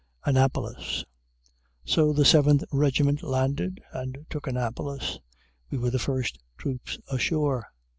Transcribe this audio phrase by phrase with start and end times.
[0.25, 1.05] ANNAPOLIS
[1.85, 5.19] So the Seventh Regiment landed and took Annapolis.
[5.69, 7.67] We were the first troops ashore.